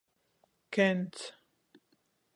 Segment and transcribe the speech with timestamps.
[0.71, 1.31] Kents.